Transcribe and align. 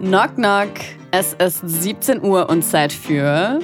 Knock 0.00 0.34
knock. 0.36 0.68
Es 1.10 1.32
ist 1.32 1.62
17 1.64 2.22
Uhr 2.22 2.50
und 2.50 2.62
Zeit 2.62 2.92
für 2.92 3.60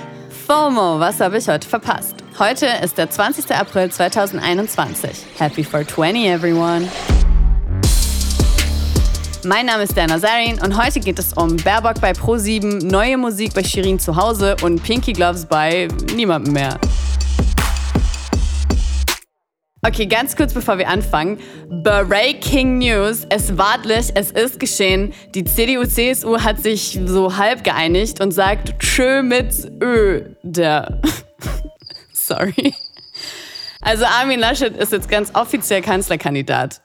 FOMO. 0.47 0.99
Was 0.99 1.21
habe 1.21 1.37
ich 1.37 1.47
heute 1.47 1.69
verpasst? 1.69 2.15
Heute 2.39 2.67
ist 2.83 2.97
der 2.97 3.11
20. 3.11 3.55
April 3.55 3.91
2021. 3.91 5.11
Happy 5.39 5.63
420, 5.63 6.27
everyone. 6.27 6.89
Mein 9.45 9.67
Name 9.67 9.83
ist 9.83 9.95
Dana 9.95 10.19
Zarin 10.19 10.59
und 10.63 10.83
heute 10.83 11.01
geht 11.01 11.19
es 11.19 11.35
um 11.35 11.57
Baerbock 11.59 12.01
bei 12.01 12.13
Pro7, 12.13 12.83
neue 12.83 13.19
Musik 13.19 13.53
bei 13.53 13.63
Shirin 13.63 13.99
zu 13.99 14.17
Hause 14.17 14.57
und 14.63 14.83
Pinky 14.83 15.13
Gloves 15.13 15.45
bei 15.45 15.89
niemandem 16.15 16.55
mehr. 16.55 16.79
Okay, 19.85 20.07
ganz 20.07 20.37
kurz 20.37 20.55
bevor 20.55 20.79
wir 20.79 20.89
anfangen. 20.89 21.41
Breaking 21.69 22.79
News. 22.79 23.27
Es 23.31 23.59
wartlich, 23.59 24.13
es 24.15 24.31
ist 24.31 24.61
geschehen. 24.61 25.13
Die 25.35 25.43
CDU-CSU 25.43 26.39
hat 26.39 26.61
sich 26.61 27.01
so 27.05 27.37
halb 27.37 27.65
geeinigt 27.65 28.21
und 28.21 28.31
sagt 28.31 28.79
Tschö 28.79 29.25
mit 29.25 29.53
Ö. 29.83 30.23
Der. 30.45 31.01
Sorry. 32.13 32.75
Also 33.81 34.05
Armin 34.05 34.39
Laschet 34.39 34.77
ist 34.77 34.93
jetzt 34.93 35.09
ganz 35.09 35.35
offiziell 35.35 35.83
Kanzlerkandidat. 35.83 36.81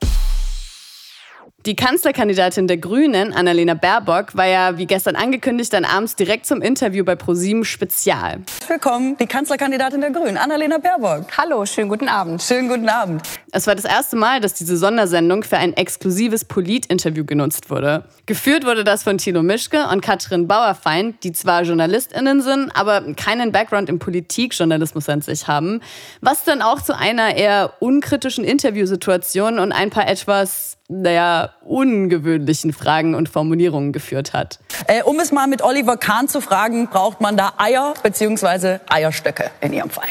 Die 1.68 1.76
Kanzlerkandidatin 1.76 2.66
der 2.68 2.78
Grünen, 2.78 3.34
Annalena 3.34 3.74
Baerbock, 3.74 4.38
war 4.38 4.46
ja, 4.46 4.78
wie 4.78 4.86
gestern 4.86 5.18
angekündigt, 5.18 5.74
dann 5.74 5.84
abends 5.84 6.16
direkt 6.16 6.46
zum 6.46 6.62
Interview 6.62 7.04
bei 7.04 7.18
ProSieben 7.18 7.66
Spezial. 7.66 8.40
Willkommen, 8.70 9.18
die 9.18 9.26
Kanzlerkandidatin 9.26 10.00
der 10.00 10.12
Grünen, 10.12 10.38
Annalena 10.38 10.78
Baerbock. 10.78 11.26
Hallo, 11.38 11.66
schönen 11.66 11.90
guten 11.90 12.08
Abend. 12.08 12.42
Schönen 12.42 12.70
guten 12.70 12.88
Abend. 12.88 13.22
Es 13.52 13.68
war 13.68 13.76
das 13.76 13.84
erste 13.84 14.16
Mal, 14.16 14.40
dass 14.40 14.54
diese 14.54 14.78
Sondersendung 14.78 15.44
für 15.44 15.58
ein 15.58 15.74
exklusives 15.74 16.46
Polit-Interview 16.46 17.26
genutzt 17.26 17.70
wurde. 17.70 18.06
Geführt 18.28 18.66
wurde 18.66 18.86
das 18.86 19.04
von 19.04 19.18
Thilo 19.18 19.44
Mischke 19.44 19.88
und 19.92 20.00
Katrin 20.00 20.48
Bauerfeind, 20.48 21.22
die 21.26 21.34
zwar 21.34 21.64
JournalistInnen 21.64 22.42
sind, 22.42 22.72
aber 22.78 23.02
keinen 23.16 23.52
Background 23.52 23.90
im 23.90 24.00
Politikjournalismus 24.00 25.10
an 25.10 25.20
sich 25.20 25.50
haben. 25.50 25.82
Was 26.22 26.46
dann 26.46 26.62
auch 26.62 26.82
zu 26.82 26.98
einer 26.98 27.36
eher 27.36 27.74
unkritischen 27.82 28.46
Interviewsituation 28.46 29.60
und 29.60 29.74
ein 29.74 29.90
paar 29.90 30.08
etwas 30.08 30.77
naja, 30.90 31.52
ungewöhnlichen 31.66 32.72
Fragen 32.72 33.14
und 33.14 33.28
Formulierungen 33.28 33.92
geführt 33.92 34.34
hat. 34.34 34.60
Äh, 34.88 35.04
um 35.04 35.20
es 35.20 35.32
mal 35.32 35.48
mit 35.48 35.62
Oliver 35.62 35.98
Kahn 35.98 36.28
zu 36.28 36.42
fragen, 36.42 36.88
braucht 36.88 37.20
man 37.20 37.36
da 37.36 37.54
Eier 37.58 37.94
bzw. 38.04 38.80
Eierstöcke 38.88 39.52
in 39.62 39.74
Ihrem 39.74 39.90
Fall. 39.90 40.08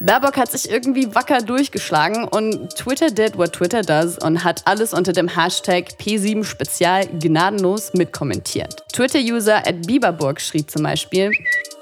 Baerbock 0.00 0.36
hat 0.36 0.52
sich 0.52 0.70
irgendwie 0.70 1.14
wacker 1.14 1.38
durchgeschlagen 1.38 2.24
und 2.24 2.76
Twitter 2.76 3.10
did 3.10 3.36
what 3.36 3.52
Twitter 3.52 3.82
does 3.82 4.18
und 4.18 4.44
hat 4.44 4.62
alles 4.64 4.92
unter 4.92 5.12
dem 5.12 5.26
Hashtag 5.28 5.94
P7 5.98 6.44
Spezial 6.44 7.06
gnadenlos 7.06 7.92
mitkommentiert. 7.94 8.84
Twitter-User 8.92 9.66
at 9.66 9.86
Bieberburg 9.86 10.40
schrieb 10.40 10.70
zum 10.70 10.84
Beispiel, 10.84 11.32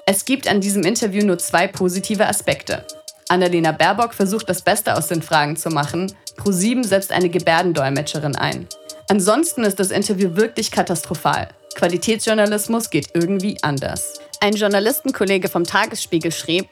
es 0.07 0.25
gibt 0.25 0.49
an 0.49 0.61
diesem 0.61 0.85
Interview 0.85 1.25
nur 1.25 1.39
zwei 1.39 1.67
positive 1.67 2.27
Aspekte. 2.27 2.87
Annalena 3.29 3.73
Baerbock 3.73 4.15
versucht 4.15 4.49
das 4.49 4.63
Beste 4.63 4.97
aus 4.97 5.09
den 5.09 5.23
Fragen 5.23 5.57
zu 5.57 5.71
machen 5.71 6.13
ProSieben 6.37 6.85
setzt 6.85 7.13
eine 7.13 7.29
Gebärdendolmetscherin 7.29 8.37
ein. 8.37 8.67
Ansonsten 9.09 9.65
ist 9.65 9.79
das 9.79 9.91
Interview 9.91 10.37
wirklich 10.37 10.71
katastrophal. 10.71 11.49
Qualitätsjournalismus 11.75 12.91
geht 12.91 13.09
irgendwie 13.15 13.59
anders. 13.63 14.21
Ein 14.41 14.55
Journalistenkollege 14.55 15.49
vom 15.49 15.65
Tagesspiegel 15.65 16.33
schrieb, 16.33 16.69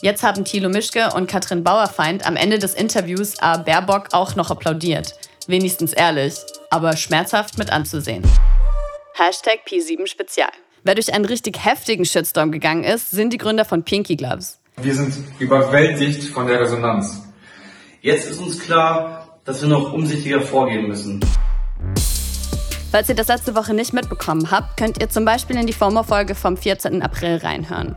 Jetzt 0.00 0.22
haben 0.22 0.44
Thilo 0.44 0.68
Mischke 0.68 1.10
und 1.14 1.28
Katrin 1.28 1.64
Bauerfeind 1.64 2.24
am 2.24 2.36
Ende 2.36 2.60
des 2.60 2.74
Interviews 2.74 3.40
A. 3.40 3.56
Baerbock 3.56 4.10
auch 4.12 4.36
noch 4.36 4.48
applaudiert. 4.52 5.18
Wenigstens 5.48 5.92
ehrlich, 5.92 6.34
aber 6.70 6.96
schmerzhaft 6.96 7.58
mit 7.58 7.70
anzusehen. 7.70 8.22
Hashtag 9.14 9.60
P7 9.66 10.06
Spezial. 10.06 10.50
Wer 10.84 10.94
durch 10.94 11.12
einen 11.12 11.24
richtig 11.24 11.64
heftigen 11.64 12.04
Shitstorm 12.04 12.52
gegangen 12.52 12.84
ist, 12.84 13.10
sind 13.10 13.32
die 13.32 13.38
Gründer 13.38 13.64
von 13.64 13.82
Pinky 13.82 14.14
Gloves. 14.14 14.60
Wir 14.76 14.94
sind 14.94 15.12
überwältigt 15.40 16.22
von 16.32 16.46
der 16.46 16.60
Resonanz. 16.60 17.27
Jetzt 18.00 18.30
ist 18.30 18.40
uns 18.40 18.60
klar, 18.60 19.40
dass 19.44 19.60
wir 19.60 19.68
noch 19.68 19.92
umsichtiger 19.92 20.40
vorgehen 20.40 20.86
müssen. 20.86 21.18
Falls 22.92 23.08
ihr 23.08 23.16
das 23.16 23.26
letzte 23.26 23.56
Woche 23.56 23.74
nicht 23.74 23.92
mitbekommen 23.92 24.52
habt, 24.52 24.76
könnt 24.76 25.02
ihr 25.02 25.10
zum 25.10 25.24
Beispiel 25.24 25.56
in 25.56 25.66
die 25.66 25.72
FOMO-Folge 25.72 26.36
vom 26.36 26.56
14. 26.56 27.02
April 27.02 27.38
reinhören. 27.38 27.96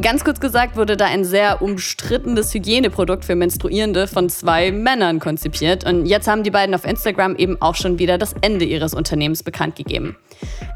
Ganz 0.00 0.24
kurz 0.24 0.40
gesagt 0.40 0.76
wurde 0.76 0.96
da 0.96 1.04
ein 1.04 1.24
sehr 1.24 1.60
umstrittenes 1.60 2.54
Hygieneprodukt 2.54 3.24
für 3.26 3.36
Menstruierende 3.36 4.08
von 4.08 4.30
zwei 4.30 4.72
Männern 4.72 5.20
konzipiert 5.20 5.84
und 5.84 6.06
jetzt 6.06 6.26
haben 6.26 6.42
die 6.42 6.50
beiden 6.50 6.74
auf 6.74 6.86
Instagram 6.86 7.36
eben 7.36 7.60
auch 7.60 7.74
schon 7.74 7.98
wieder 7.98 8.16
das 8.16 8.34
Ende 8.40 8.64
ihres 8.64 8.94
Unternehmens 8.94 9.42
bekannt 9.42 9.76
gegeben. 9.76 10.16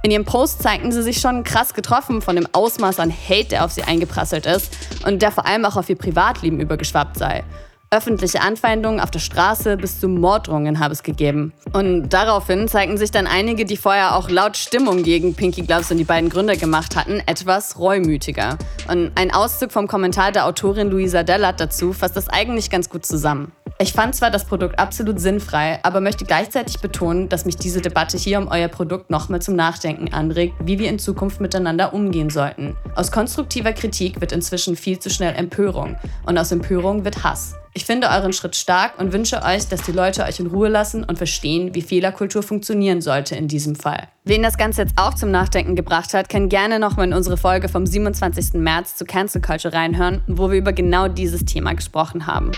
In 0.02 0.10
ihrem 0.10 0.26
Post 0.26 0.62
zeigten 0.62 0.92
sie 0.92 1.02
sich 1.02 1.20
schon 1.20 1.42
krass 1.42 1.72
getroffen 1.72 2.20
von 2.20 2.36
dem 2.36 2.46
Ausmaß 2.52 3.00
an 3.00 3.10
Hate, 3.10 3.48
der 3.48 3.64
auf 3.64 3.72
sie 3.72 3.82
eingeprasselt 3.82 4.44
ist 4.44 4.76
und 5.06 5.22
der 5.22 5.32
vor 5.32 5.46
allem 5.46 5.64
auch 5.64 5.76
auf 5.76 5.88
ihr 5.88 5.96
Privatleben 5.96 6.60
übergeschwappt 6.60 7.16
sei. 7.16 7.44
Öffentliche 7.90 8.42
Anfeindungen 8.42 9.00
auf 9.00 9.10
der 9.10 9.18
Straße 9.18 9.78
bis 9.78 9.98
zu 9.98 10.08
Morddrohungen 10.08 10.78
habe 10.78 10.92
es 10.92 11.02
gegeben. 11.02 11.54
Und 11.72 12.10
daraufhin 12.10 12.68
zeigten 12.68 12.98
sich 12.98 13.10
dann 13.10 13.26
einige, 13.26 13.64
die 13.64 13.78
vorher 13.78 14.14
auch 14.14 14.28
laut 14.28 14.58
Stimmung 14.58 15.02
gegen 15.02 15.34
Pinky 15.34 15.62
Gloves 15.62 15.90
und 15.90 15.96
die 15.96 16.04
beiden 16.04 16.28
Gründer 16.28 16.56
gemacht 16.56 16.96
hatten, 16.96 17.22
etwas 17.24 17.78
reumütiger. 17.78 18.58
Und 18.88 19.12
ein 19.14 19.30
Auszug 19.30 19.72
vom 19.72 19.88
Kommentar 19.88 20.32
der 20.32 20.44
Autorin 20.44 20.90
Luisa 20.90 21.22
Dellert 21.22 21.60
dazu 21.60 21.94
fasst 21.94 22.14
das 22.14 22.28
eigentlich 22.28 22.68
ganz 22.68 22.90
gut 22.90 23.06
zusammen. 23.06 23.52
Ich 23.80 23.92
fand 23.92 24.16
zwar 24.16 24.32
das 24.32 24.44
Produkt 24.44 24.76
absolut 24.80 25.20
sinnfrei, 25.20 25.78
aber 25.84 26.00
möchte 26.00 26.24
gleichzeitig 26.24 26.80
betonen, 26.80 27.28
dass 27.28 27.44
mich 27.44 27.54
diese 27.54 27.80
Debatte 27.80 28.18
hier 28.18 28.38
um 28.38 28.48
euer 28.48 28.66
Produkt 28.66 29.08
nochmal 29.08 29.40
zum 29.40 29.54
Nachdenken 29.54 30.12
anregt, 30.12 30.56
wie 30.64 30.80
wir 30.80 30.88
in 30.88 30.98
Zukunft 30.98 31.40
miteinander 31.40 31.94
umgehen 31.94 32.28
sollten. 32.28 32.76
Aus 32.96 33.12
konstruktiver 33.12 33.72
Kritik 33.72 34.20
wird 34.20 34.32
inzwischen 34.32 34.74
viel 34.74 34.98
zu 34.98 35.10
schnell 35.10 35.32
Empörung 35.36 35.96
und 36.26 36.36
aus 36.38 36.50
Empörung 36.50 37.04
wird 37.04 37.22
Hass. 37.22 37.54
Ich 37.72 37.84
finde 37.84 38.08
euren 38.08 38.32
Schritt 38.32 38.56
stark 38.56 38.98
und 38.98 39.12
wünsche 39.12 39.44
euch, 39.44 39.68
dass 39.68 39.82
die 39.82 39.92
Leute 39.92 40.24
euch 40.24 40.40
in 40.40 40.48
Ruhe 40.48 40.68
lassen 40.68 41.04
und 41.04 41.16
verstehen, 41.16 41.76
wie 41.76 41.82
Fehlerkultur 41.82 42.42
funktionieren 42.42 43.00
sollte 43.00 43.36
in 43.36 43.46
diesem 43.46 43.76
Fall. 43.76 44.08
Wen 44.24 44.42
das 44.42 44.58
Ganze 44.58 44.82
jetzt 44.82 44.94
auch 44.96 45.14
zum 45.14 45.30
Nachdenken 45.30 45.76
gebracht 45.76 46.14
hat, 46.14 46.28
kann 46.28 46.48
gerne 46.48 46.80
nochmal 46.80 47.06
in 47.06 47.14
unsere 47.14 47.36
Folge 47.36 47.68
vom 47.68 47.86
27. 47.86 48.54
März 48.54 48.96
zu 48.96 49.04
Cancel 49.04 49.40
Culture 49.40 49.72
reinhören, 49.72 50.22
wo 50.26 50.50
wir 50.50 50.58
über 50.58 50.72
genau 50.72 51.06
dieses 51.06 51.44
Thema 51.44 51.74
gesprochen 51.74 52.26
haben. 52.26 52.50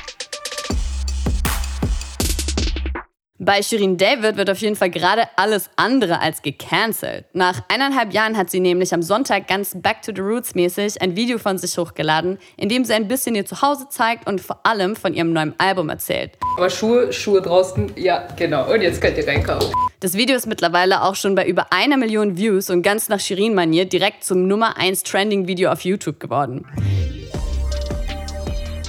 Bei 3.42 3.62
Shirin 3.62 3.96
David 3.96 4.36
wird 4.36 4.50
auf 4.50 4.58
jeden 4.58 4.76
Fall 4.76 4.90
gerade 4.90 5.22
alles 5.36 5.70
andere 5.76 6.20
als 6.20 6.42
gecancelt. 6.42 7.24
Nach 7.32 7.62
eineinhalb 7.68 8.12
Jahren 8.12 8.36
hat 8.36 8.50
sie 8.50 8.60
nämlich 8.60 8.92
am 8.92 9.00
Sonntag 9.00 9.48
ganz 9.48 9.74
Back 9.74 10.02
to 10.02 10.12
the 10.14 10.20
Roots 10.20 10.54
mäßig 10.54 11.00
ein 11.00 11.16
Video 11.16 11.38
von 11.38 11.56
sich 11.56 11.78
hochgeladen, 11.78 12.36
in 12.58 12.68
dem 12.68 12.84
sie 12.84 12.92
ein 12.92 13.08
bisschen 13.08 13.34
ihr 13.34 13.46
Zuhause 13.46 13.86
zeigt 13.88 14.26
und 14.28 14.42
vor 14.42 14.60
allem 14.66 14.94
von 14.94 15.14
ihrem 15.14 15.32
neuen 15.32 15.54
Album 15.56 15.88
erzählt. 15.88 16.32
Aber 16.58 16.68
Schuhe, 16.68 17.14
Schuhe 17.14 17.40
draußen, 17.40 17.92
ja, 17.96 18.28
genau. 18.36 18.70
Und 18.70 18.82
jetzt 18.82 19.00
könnt 19.00 19.16
ihr 19.16 19.26
reinkaufen. 19.26 19.72
Das 20.00 20.12
Video 20.12 20.36
ist 20.36 20.46
mittlerweile 20.46 21.02
auch 21.02 21.14
schon 21.14 21.34
bei 21.34 21.46
über 21.46 21.72
einer 21.72 21.96
Million 21.96 22.36
Views 22.36 22.68
und 22.68 22.82
ganz 22.82 23.08
nach 23.08 23.20
Shirin-Manier 23.20 23.86
direkt 23.86 24.22
zum 24.22 24.48
Nummer 24.48 24.76
1 24.76 25.02
Trending-Video 25.04 25.72
auf 25.72 25.80
YouTube 25.80 26.20
geworden. 26.20 26.66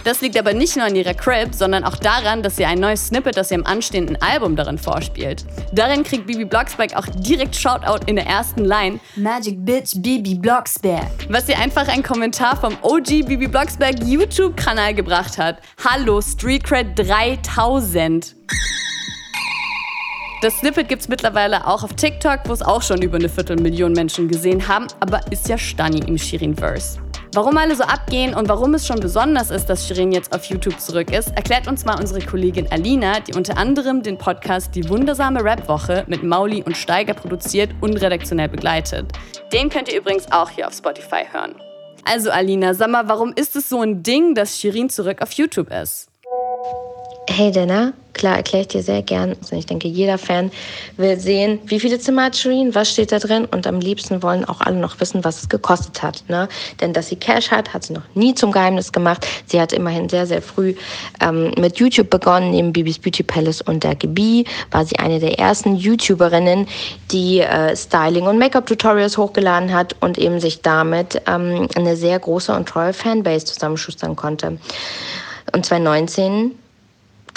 Das 0.03 0.21
liegt 0.21 0.37
aber 0.37 0.53
nicht 0.53 0.75
nur 0.75 0.85
an 0.85 0.95
ihrer 0.95 1.13
Crib, 1.13 1.53
sondern 1.53 1.83
auch 1.83 1.95
daran, 1.95 2.41
dass 2.41 2.55
sie 2.55 2.65
ein 2.65 2.79
neues 2.79 3.07
Snippet 3.07 3.37
aus 3.37 3.51
ihrem 3.51 3.65
anstehenden 3.65 4.19
Album 4.19 4.55
darin 4.55 4.79
vorspielt. 4.79 5.45
Darin 5.73 6.03
kriegt 6.03 6.25
Bibi 6.25 6.45
Blocksberg 6.45 6.95
auch 6.95 7.05
direkt 7.17 7.55
Shoutout 7.55 8.05
in 8.07 8.15
der 8.15 8.25
ersten 8.25 8.65
Line 8.65 8.99
Magic 9.15 9.63
Bitch 9.63 9.93
Bibi 9.97 10.35
Blocksberg. 10.35 11.11
Was 11.29 11.45
sie 11.45 11.53
einfach 11.53 11.87
ein 11.87 12.01
Kommentar 12.01 12.55
vom 12.59 12.75
OG 12.81 13.27
Bibi 13.27 13.47
Blocksberg 13.47 14.03
YouTube-Kanal 14.03 14.95
gebracht 14.95 15.37
hat. 15.37 15.57
Hallo, 15.83 16.19
Streetcred 16.19 16.97
3000. 16.97 18.35
Das 20.41 20.57
Snippet 20.57 20.89
gibt 20.89 21.03
es 21.03 21.07
mittlerweile 21.07 21.67
auch 21.67 21.83
auf 21.83 21.93
TikTok, 21.93 22.39
wo 22.45 22.53
es 22.53 22.63
auch 22.63 22.81
schon 22.81 23.03
über 23.03 23.17
eine 23.17 23.29
Viertelmillion 23.29 23.93
Menschen 23.93 24.27
gesehen 24.27 24.67
haben, 24.67 24.87
aber 24.99 25.21
ist 25.31 25.47
ja 25.47 25.57
Stani 25.59 25.99
im 25.99 26.17
Shirin-Verse. 26.17 26.97
Warum 27.33 27.55
alle 27.55 27.77
so 27.77 27.83
abgehen 27.83 28.33
und 28.33 28.49
warum 28.49 28.73
es 28.73 28.85
schon 28.85 28.99
besonders 28.99 29.51
ist, 29.51 29.67
dass 29.67 29.87
Shirin 29.87 30.11
jetzt 30.11 30.35
auf 30.35 30.43
YouTube 30.43 30.77
zurück 30.81 31.13
ist, 31.13 31.29
erklärt 31.29 31.65
uns 31.65 31.85
mal 31.85 31.97
unsere 31.97 32.19
Kollegin 32.19 32.69
Alina, 32.69 33.21
die 33.21 33.33
unter 33.33 33.57
anderem 33.57 34.03
den 34.03 34.17
Podcast 34.17 34.75
Die 34.75 34.89
wundersame 34.89 35.41
Rap-Woche 35.41 36.03
mit 36.07 36.23
Mauli 36.23 36.61
und 36.61 36.75
Steiger 36.75 37.13
produziert 37.13 37.69
und 37.79 37.95
redaktionell 38.01 38.49
begleitet. 38.49 39.13
Den 39.53 39.69
könnt 39.69 39.89
ihr 39.89 40.01
übrigens 40.01 40.29
auch 40.29 40.49
hier 40.49 40.67
auf 40.67 40.73
Spotify 40.73 41.23
hören. 41.31 41.55
Also 42.03 42.31
Alina, 42.31 42.73
sag 42.73 42.89
mal, 42.89 43.07
warum 43.07 43.31
ist 43.33 43.55
es 43.55 43.69
so 43.69 43.79
ein 43.81 44.03
Ding, 44.03 44.35
dass 44.35 44.59
Shirin 44.59 44.89
zurück 44.89 45.21
auf 45.21 45.31
YouTube 45.31 45.71
ist? 45.71 46.10
Hey 47.29 47.51
Dana, 47.51 47.93
klar 48.13 48.37
erkläre 48.37 48.63
ich 48.63 48.67
dir 48.69 48.81
sehr 48.81 49.03
gern. 49.03 49.35
Also 49.41 49.55
ich 49.55 49.67
denke, 49.67 49.87
jeder 49.87 50.17
Fan 50.17 50.51
will 50.97 51.19
sehen, 51.19 51.59
wie 51.65 51.79
viele 51.79 51.99
Zimmer 51.99 52.25
hat 52.25 52.35
Shireen, 52.35 52.73
was 52.73 52.89
steht 52.89 53.11
da 53.11 53.19
drin 53.19 53.45
und 53.45 53.67
am 53.67 53.79
liebsten 53.79 54.23
wollen 54.23 54.43
auch 54.43 54.59
alle 54.59 54.77
noch 54.77 54.99
wissen, 54.99 55.23
was 55.23 55.43
es 55.43 55.49
gekostet 55.49 56.01
hat. 56.01 56.23
Ne? 56.29 56.49
Denn 56.81 56.93
dass 56.93 57.09
sie 57.09 57.15
Cash 57.15 57.51
hat, 57.51 57.75
hat 57.75 57.83
sie 57.83 57.93
noch 57.93 58.01
nie 58.15 58.33
zum 58.33 58.51
Geheimnis 58.51 58.91
gemacht. 58.91 59.27
Sie 59.45 59.61
hat 59.61 59.71
immerhin 59.71 60.09
sehr, 60.09 60.25
sehr 60.25 60.41
früh 60.41 60.73
ähm, 61.21 61.51
mit 61.59 61.77
YouTube 61.77 62.09
begonnen. 62.09 62.49
Neben 62.49 62.73
Bibis 62.73 62.97
Beauty 62.97 63.21
Palace 63.21 63.61
und 63.61 63.83
der 63.83 63.93
Gibi 63.93 64.45
war 64.71 64.83
sie 64.83 64.97
eine 64.97 65.19
der 65.19 65.37
ersten 65.37 65.75
YouTuberinnen, 65.75 66.67
die 67.11 67.41
äh, 67.41 67.75
Styling- 67.75 68.25
und 68.25 68.39
Make-up-Tutorials 68.39 69.19
hochgeladen 69.19 69.71
hat 69.73 69.95
und 70.01 70.17
eben 70.17 70.39
sich 70.39 70.63
damit 70.63 71.21
ähm, 71.27 71.67
eine 71.75 71.95
sehr 71.95 72.17
große 72.17 72.51
und 72.51 72.67
treue 72.67 72.93
Fanbase 72.93 73.45
zusammenschustern 73.45 74.15
konnte. 74.15 74.57
Und 75.53 75.65
2019 75.65 76.55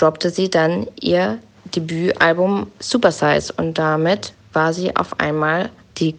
droppte 0.04 0.28
sie 0.28 0.50
dann 0.50 0.86
ihr 1.00 1.38
Debütalbum 1.74 2.70
Super 2.78 3.10
Size 3.10 3.50
und 3.56 3.78
damit 3.78 4.34
war 4.52 4.74
sie 4.74 4.94
auf 4.94 5.18
einmal 5.18 5.70
die 5.96 6.14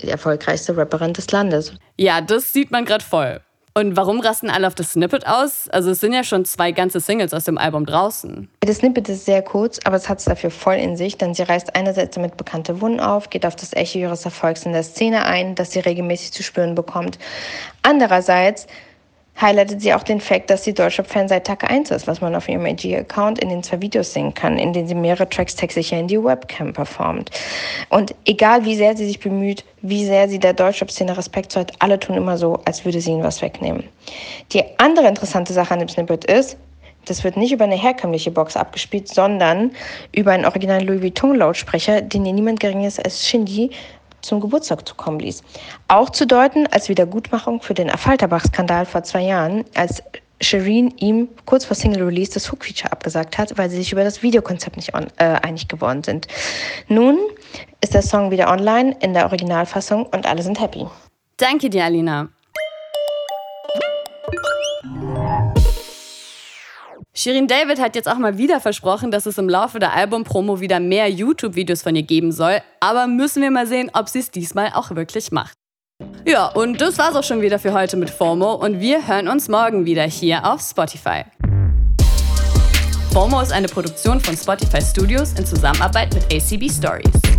erfolgreichste 0.00 0.76
Rapperin 0.76 1.12
des 1.12 1.30
Landes. 1.30 1.72
Ja, 1.96 2.20
das 2.20 2.52
sieht 2.52 2.72
man 2.72 2.84
gerade 2.84 3.04
voll. 3.04 3.40
Und 3.74 3.96
warum 3.96 4.20
rasten 4.20 4.50
alle 4.50 4.66
auf 4.66 4.74
das 4.74 4.92
Snippet 4.92 5.26
aus? 5.26 5.68
Also 5.68 5.92
es 5.92 6.00
sind 6.00 6.12
ja 6.12 6.24
schon 6.24 6.44
zwei 6.44 6.72
ganze 6.72 6.98
Singles 6.98 7.32
aus 7.32 7.44
dem 7.44 7.58
Album 7.58 7.86
draußen. 7.86 8.50
Das 8.60 8.78
Snippet 8.78 9.08
ist 9.08 9.24
sehr 9.24 9.40
kurz, 9.40 9.78
aber 9.84 9.96
es 9.96 10.08
hat 10.08 10.18
es 10.18 10.24
dafür 10.24 10.50
voll 10.50 10.74
in 10.74 10.96
sich, 10.96 11.16
denn 11.16 11.32
sie 11.32 11.42
reißt 11.42 11.76
einerseits 11.76 12.16
damit 12.16 12.36
bekannte 12.36 12.80
Wunden 12.80 12.98
auf, 12.98 13.30
geht 13.30 13.46
auf 13.46 13.54
das 13.54 13.72
Echo 13.72 13.98
ihres 13.98 14.24
Erfolgs 14.24 14.66
in 14.66 14.72
der 14.72 14.82
Szene 14.82 15.24
ein, 15.24 15.54
das 15.54 15.70
sie 15.70 15.78
regelmäßig 15.78 16.32
zu 16.32 16.42
spüren 16.42 16.74
bekommt. 16.74 17.18
Andererseits 17.82 18.66
highlightet 19.40 19.80
sie 19.80 19.92
auch 19.94 20.02
den 20.02 20.20
Fakt, 20.20 20.50
dass 20.50 20.64
sie 20.64 20.74
Deutschrap-Fan 20.74 21.28
seit 21.28 21.46
Tag 21.46 21.68
1 21.68 21.90
ist, 21.90 22.06
was 22.06 22.20
man 22.20 22.34
auf 22.34 22.48
ihrem 22.48 22.64
IG-Account 22.66 23.38
in 23.40 23.48
den 23.48 23.62
zwei 23.62 23.80
Videos 23.80 24.12
sehen 24.12 24.34
kann, 24.34 24.58
in 24.58 24.72
denen 24.72 24.86
sie 24.86 24.94
mehrere 24.94 25.28
Tracks 25.28 25.56
textsicher 25.56 25.98
in 25.98 26.06
die 26.06 26.22
Webcam 26.22 26.72
performt. 26.72 27.30
Und 27.88 28.14
egal 28.24 28.64
wie 28.64 28.76
sehr 28.76 28.96
sie 28.96 29.06
sich 29.06 29.20
bemüht, 29.20 29.64
wie 29.80 30.04
sehr 30.04 30.28
sie 30.28 30.38
der 30.38 30.52
Deutschrap-Szene 30.52 31.16
Respekt 31.16 31.52
zollt, 31.52 31.72
alle 31.80 31.98
tun 31.98 32.16
immer 32.16 32.36
so, 32.38 32.60
als 32.64 32.84
würde 32.84 33.00
sie 33.00 33.10
ihnen 33.10 33.24
was 33.24 33.42
wegnehmen. 33.42 33.84
Die 34.52 34.62
andere 34.78 35.08
interessante 35.08 35.52
Sache 35.52 35.74
an 35.74 35.80
dem 35.80 35.88
Snippet 35.88 36.24
ist, 36.26 36.56
das 37.06 37.24
wird 37.24 37.36
nicht 37.36 37.52
über 37.52 37.64
eine 37.64 37.74
herkömmliche 37.74 38.30
Box 38.30 38.56
abgespielt, 38.56 39.08
sondern 39.08 39.72
über 40.12 40.32
einen 40.32 40.44
originalen 40.44 40.86
Louis 40.86 41.02
Vuitton-Lautsprecher, 41.02 42.00
den 42.00 42.24
ihr 42.24 42.32
niemand 42.32 42.60
geringeres 42.60 43.00
als 43.00 43.26
Shindy 43.26 43.70
zum 44.22 44.40
Geburtstag 44.40 44.88
zukommen 44.88 45.20
ließ. 45.20 45.42
Auch 45.88 46.10
zu 46.10 46.26
deuten 46.26 46.66
als 46.68 46.88
Wiedergutmachung 46.88 47.60
für 47.60 47.74
den 47.74 47.90
Affalterbach-Skandal 47.90 48.86
vor 48.86 49.02
zwei 49.02 49.22
Jahren, 49.22 49.64
als 49.74 50.02
Shireen 50.40 50.92
ihm 50.98 51.28
kurz 51.44 51.64
vor 51.64 51.76
Single 51.76 52.02
Release 52.02 52.32
das 52.32 52.50
Hook-Feature 52.50 52.92
abgesagt 52.92 53.38
hat, 53.38 53.56
weil 53.58 53.70
sie 53.70 53.76
sich 53.76 53.92
über 53.92 54.04
das 54.04 54.22
Videokonzept 54.22 54.76
nicht 54.76 54.94
on, 54.94 55.06
äh, 55.16 55.24
einig 55.24 55.68
geworden 55.68 56.02
sind. 56.02 56.26
Nun 56.88 57.18
ist 57.80 57.94
der 57.94 58.02
Song 58.02 58.30
wieder 58.30 58.50
online 58.50 58.96
in 59.00 59.14
der 59.14 59.26
Originalfassung 59.26 60.06
und 60.06 60.26
alle 60.26 60.42
sind 60.42 60.60
happy. 60.60 60.86
Danke 61.36 61.70
dir, 61.70 61.84
Alina. 61.84 62.28
Shirin 67.14 67.46
David 67.46 67.78
hat 67.78 67.94
jetzt 67.94 68.08
auch 68.08 68.16
mal 68.16 68.38
wieder 68.38 68.58
versprochen, 68.58 69.10
dass 69.10 69.26
es 69.26 69.36
im 69.36 69.46
Laufe 69.46 69.78
der 69.78 69.92
Albumpromo 69.92 70.60
wieder 70.60 70.80
mehr 70.80 71.10
YouTube-Videos 71.10 71.82
von 71.82 71.94
ihr 71.94 72.04
geben 72.04 72.32
soll. 72.32 72.62
Aber 72.80 73.06
müssen 73.06 73.42
wir 73.42 73.50
mal 73.50 73.66
sehen, 73.66 73.90
ob 73.92 74.08
sie 74.08 74.20
es 74.20 74.30
diesmal 74.30 74.72
auch 74.74 74.92
wirklich 74.92 75.30
macht. 75.30 75.52
Ja, 76.26 76.46
und 76.46 76.80
das 76.80 76.96
war's 76.96 77.14
auch 77.14 77.22
schon 77.22 77.42
wieder 77.42 77.58
für 77.58 77.74
heute 77.74 77.98
mit 77.98 78.08
FOMO 78.08 78.54
und 78.54 78.80
wir 78.80 79.06
hören 79.06 79.28
uns 79.28 79.48
morgen 79.48 79.84
wieder 79.84 80.04
hier 80.04 80.50
auf 80.50 80.62
Spotify. 80.62 81.24
FOMO 83.12 83.42
ist 83.42 83.52
eine 83.52 83.68
Produktion 83.68 84.18
von 84.18 84.34
Spotify 84.34 84.80
Studios 84.80 85.34
in 85.34 85.44
Zusammenarbeit 85.44 86.14
mit 86.14 86.24
ACB 86.32 86.70
Stories. 86.70 87.31